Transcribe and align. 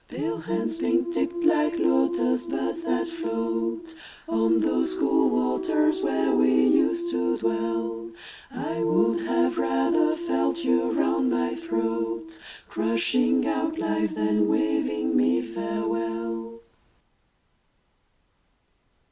Pale 0.07 0.37
hands, 0.39 0.79
pink 0.79 1.13
tipped, 1.13 1.43
like 1.43 1.77
Lotus 1.77 2.47
buds 2.47 2.81
that 2.85 3.05
float 3.05 3.95
On 4.27 4.59
those 4.59 4.95
cool 4.97 5.29
waters 5.29 6.03
where 6.03 6.35
we 6.35 6.51
used 6.65 7.11
to 7.11 7.37
dwell, 7.37 8.09
I 8.49 8.79
would 8.83 9.19
have 9.27 9.59
rather 9.59 10.15
felt 10.15 10.63
you 10.63 10.91
round 10.91 11.29
my 11.29 11.53
throat, 11.53 12.39
Crushing 12.67 13.45
out 13.45 13.77
life, 13.77 14.15
than 14.15 14.47
waving 14.49 15.15
me 15.15 15.39
farewell! 15.39 16.61